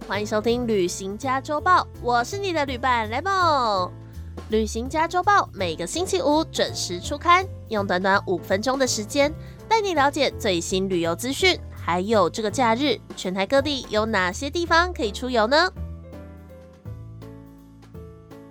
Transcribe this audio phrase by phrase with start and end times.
[0.00, 3.88] 欢迎收听《旅行家周报》，我是你的旅伴 Lemon。
[4.48, 9.32] 《旅行家周报》每个星期五准时出刊，用短短五分钟的时间
[9.68, 15.70] 带你了解最新旅游资讯，还有这个假日全台各地有哪些地方可以出游呢？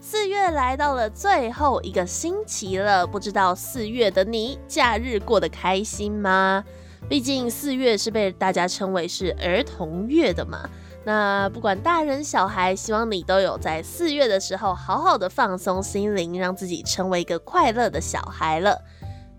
[0.00, 6.64] 四月来到了最后一个星期了，不知道四月的你假日过得开心吗？
[7.08, 10.68] 毕竟四月是被大家称为是儿童月的嘛。
[11.06, 18.76] 那不管大人小孩，希望你都有在四月的时候好好的放松心灵，让自己成为一个快乐的小孩了。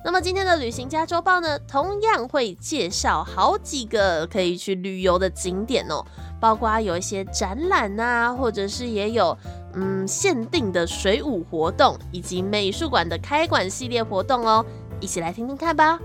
[0.06, 6.02] 那么今天的旅行家周报呢，同样会介绍好几个可以去旅游的景点哦，
[6.40, 9.38] 包括有一些展览呐，或者是也有
[9.74, 14.66] 嗯限定的水舞活动，以及美术馆的开馆系列活动哦，
[15.02, 16.00] 一起来听听看吧。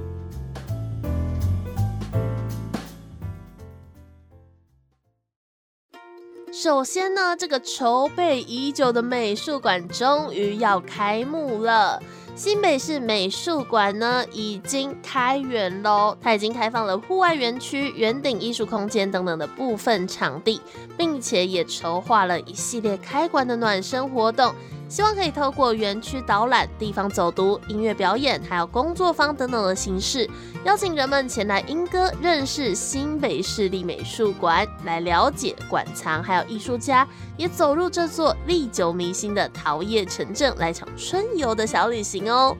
[6.52, 11.98] 首先呢，这个筹备已久的美术馆终于要开幕了。
[12.36, 20.60] 新北市美术馆呢已经开园喽，它已经开放了户外园区、圆顶艺术空间等等的部分场地，
[20.94, 24.54] 并且也筹划了一系列开馆的暖身活动。
[24.92, 30.28] 希望可以透过园区导览、地方走读、音乐表演，还有工作坊等等的形式，
[30.66, 42.54] 邀请人们前来莺歌，认识新北市立美术馆，来了解馆藏，还有艺术家，也走入这座历久弥新的桃叶城镇，来场春游的小旅行哦。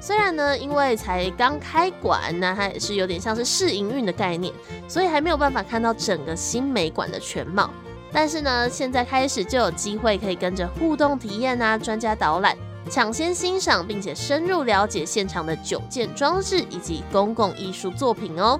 [0.00, 4.50] 虽然呢，因为才刚开馆，那它也是有点像是试营运的概念，
[4.88, 7.68] 所以还没有办法看到整个新美馆的全貌。
[8.12, 12.56] 但是呢，现在开始就有机会可以跟着互动体验啊，专家导览，
[12.90, 18.58] 抢先欣赏，并且深入了解现场的九件装置以及公共艺术作品哦。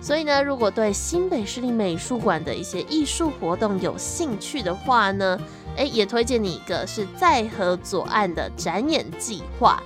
[0.00, 5.38] 所以呢，如果对新北市立美术馆的一些艺术活动有兴趣的话呢，
[5.76, 9.82] 诶，也推荐你一个是在河左岸的展演计划。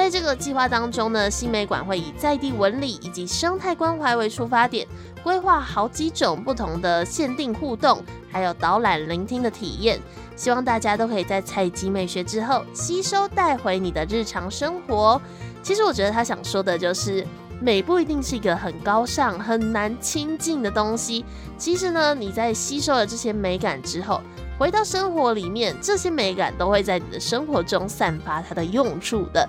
[0.00, 4.88] 在这个计划当中呢，新美馆会以在地纹理以及生态关怀为出发点，
[5.22, 8.02] 规划好几种不同的限定互动，
[8.32, 10.00] 还有导览聆听的体验。
[10.34, 15.20] 希望大家都可以在采集美学之后，吸收带回你的日常生活。
[15.62, 17.22] 其实我觉得他想说的就是，
[17.60, 21.26] 美不一定是一个很高尚、很难亲近的东西。
[21.58, 24.22] 其实呢，你在吸收了这些美感之后，
[24.58, 29.46] 回到生活里面，这些美感都会在你的生活中散发它的用处的。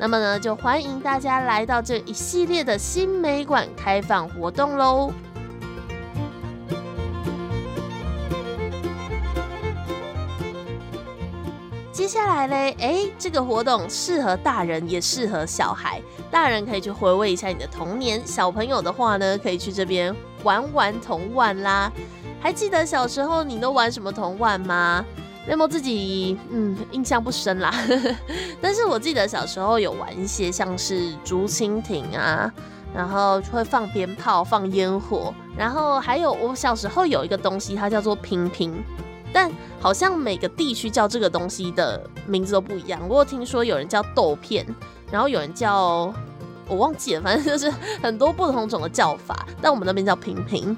[0.00, 5.12] 那么呢，就欢迎大家来到这一系列的新美馆开放活动喽。
[11.92, 16.00] 接下来嘞，哎，这个活动适合大人，也适合小孩。
[16.30, 21.92] 大人可以去回味一下你的童年，小朋友的话呢，可以去这边玩玩童玩啦。
[22.40, 25.04] 还记得小时候你都玩什么童玩吗？
[25.48, 27.72] 那么自己嗯印象不深啦，
[28.60, 32.52] 但是我记得小时候有玩一些像是竹蜻蜓啊，
[32.94, 38.84] 然后会放鞭炮、放烟火，然后还有我小时候有一个东西，它叫做平平，
[39.32, 39.50] 但
[39.80, 43.00] 好像每个地区叫这个东西的名字都不一样。
[43.08, 44.64] 我有听说有人叫豆片，
[45.10, 46.14] 然后有人叫
[46.68, 47.68] 我忘记了，反正就是
[48.02, 50.76] 很多不同种的叫法，但我们那边叫平平。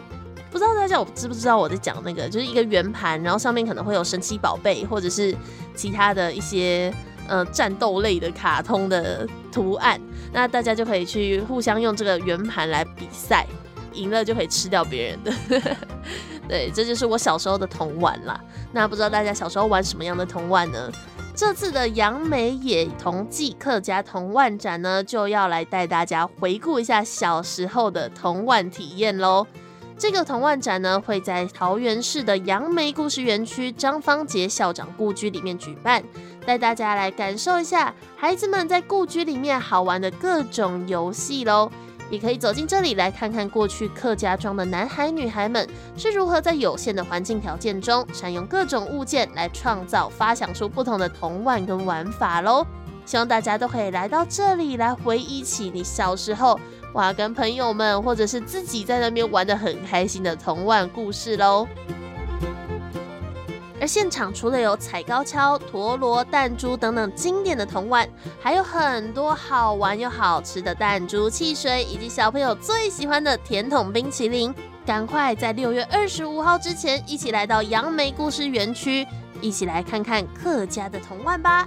[0.52, 5.34] 不知道大家有知不知道我在讲那个，就是一个圆盘，然后上面可能会有神奇宝贝或者是
[5.74, 6.92] 其他的一些
[7.26, 9.98] 呃战斗类的卡通的图案，
[10.30, 13.46] 那大家就可以去互相用这个圆盘来比赛，
[13.94, 15.76] 赢了就可以吃掉别人的。
[16.46, 18.38] 对，这就是我小时候的童玩啦。
[18.72, 20.92] 那不知道大家小时候玩什么样的童玩呢？
[21.34, 29.46] 这次的杨梅野童记客家童玩展呢，就要来带大家回顾一下小时候的童玩体验喽。
[30.02, 36.02] 这个童玩展呢，会在桃园市的杨梅故事园区张芳杰校长故居里面举办，
[36.44, 41.70] 带大家来感受一下孩子们在故居里面好玩的各种游戏喽。
[42.10, 45.64] 也可以走进这里来看看过去客家庄的男孩女孩们
[45.96, 52.66] 是如何在有限的环境条件中，善用各种物件来创造、发想出不同的童玩跟玩法喽。
[53.06, 56.58] 希望大家都可以来到这里来回忆起你小时候。
[56.94, 61.66] 哇，跟朋友们或者是自己在那边玩的很开心的童玩故事喽。
[63.80, 68.08] 而现场除了有踩高跷、陀螺、弹珠等等经典的童玩，
[68.40, 74.54] 还有很多好玩又好吃的弹珠汽水，以及小朋友最喜欢的甜筒冰淇淋。
[74.84, 79.06] 赶快在六月二十五号之前，一起来到杨梅故事园区，
[79.40, 81.66] 一起来看看客家的童玩吧。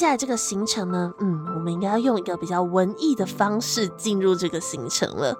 [0.00, 5.38] 下来这个行程呢，嗯，我们应该要用一个比较文艺的方式进入这个行程了。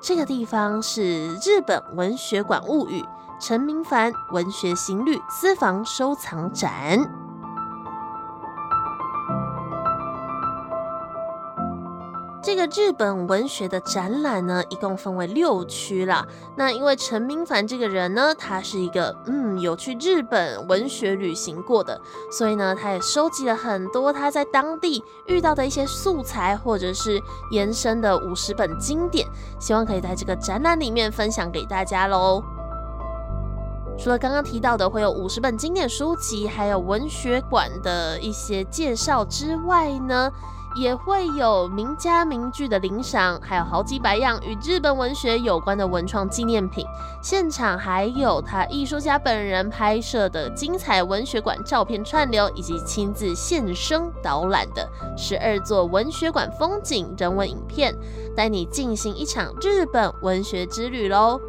[0.00, 3.04] 这个地方是日本文学馆物语
[3.40, 7.19] 陈明凡文学行旅私房收藏展。
[12.42, 16.26] 这个日本文学的展览呢，一共分为六区啦。
[16.56, 22.00] 那因为陈明凡这个人呢，他是一个嗯有去日本文学旅行过的，
[22.32, 27.20] 所以呢，他也收集了很多他在当地遇到的一些素材，或者是
[27.50, 29.28] 延伸的五十本经典，
[29.58, 32.42] 希望可以在这个展览里面分享给大家喽。
[33.98, 40.32] 除了刚刚提到的会有五十本经典书籍，还有文学馆的一些介绍之外呢。
[40.76, 46.84] 也会有名家名句的领赏，还有好几百样与日本文学有关的文创纪念品。
[47.22, 57.94] 现场还有他艺术家本人拍摄的精彩文学馆照片串流，以及亲自现身导览的十二座文学馆风景人文影片，
[58.36, 61.40] 带你进行一场日本文学之旅喽。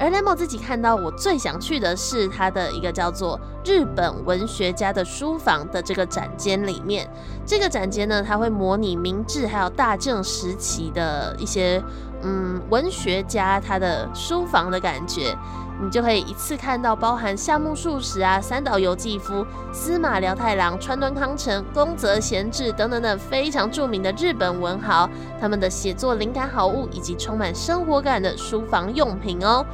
[0.00, 7.06] 而 Lemo 自己看到，我最想去的是他的一个叫做“日本文学家的书房”的这个展间里面。
[7.44, 11.82] 这个展间呢，它会模拟明治还有大正时期的一些
[12.22, 15.36] 嗯文学家他的书房的感觉。
[15.82, 25.08] 你就可以一次看到包含夏目漱石啊、三岛由纪夫、司马辽太郎、川端康成、宫泽贤治等等等非常著名的日本文豪
[25.40, 29.64] 他们的写作灵感好物，以及充满生活感的书房用品哦。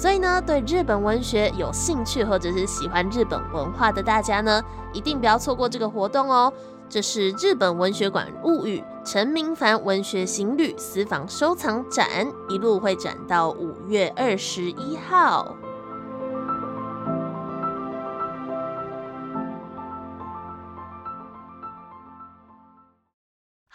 [0.00, 4.64] 所以呢，对日本文学有兴趣或者是喜欢日本文化的大家呢，
[4.94, 6.50] 一定不要错过这个活动哦。
[6.88, 12.08] 这是日本文学馆物语陈明凡文学行旅私房收藏展，
[12.48, 15.54] 一路会展到五月二十一号。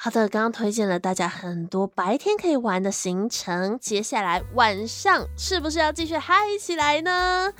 [0.05, 7.51] 好的，刚刚推荐了大家很多白天可以玩的行程，接下来晚上是不是要继续嗨起来呢？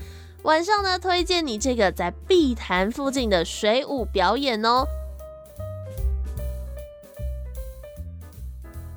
[0.43, 4.85] 晚上呢，推荐你这个在碧潭附近的水舞表演哦。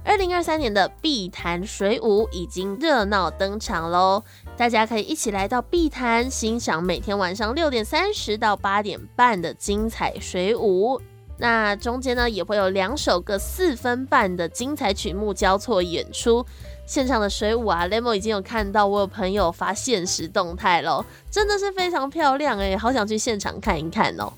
[0.04, 4.24] 二零二三年的碧潭水舞已经热闹登场喽，
[4.58, 11.00] 大家可以一起来到碧潭欣赏每天晚上六点三十到八点半的精彩水舞。
[11.38, 16.44] 那中间呢，也会有两首各四分半的精彩曲目交错演出。
[16.84, 24.32] 现场的水舞啊，Lemo 已经有看到，我有朋友发现实动态喽，真的是非常漂亮哎，好想去现场看一看哦。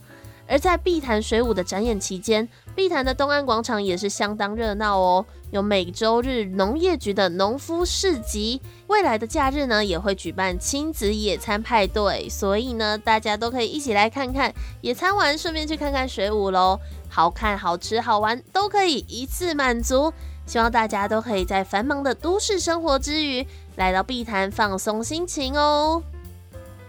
[0.51, 20.13] 而在碧潭水舞的展演期间，碧潭的东岸广场也是相当热闹哦，有每周日农业局的农夫市集，未来的假日呢也会举办亲子野餐派对，所以呢大家都可以一起来看看野餐完，顺便去看看水舞喽，好看、好吃、好玩都可以一次满足。
[20.47, 26.03] 希望大家都可以在繁忙的都市生活之余，来到碧潭放松心情哦。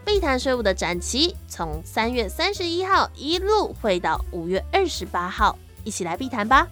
[0.04, 6.68] 碧潭税务的展期从三月三十一号一路会到五月二十八号，一起来碧潭吧！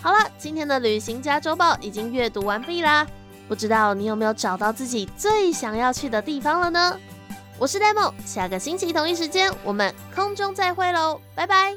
[0.00, 3.06] 好了，今天的旅行家周报已经阅读完毕啦，
[3.48, 6.98] 不知道你有没有找到自己最想要去的地方了呢？
[7.58, 11.76] 我是 Demo，下个星期同一时间我们空中再会喽，拜拜！